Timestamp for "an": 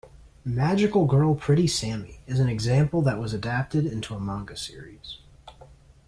2.39-2.49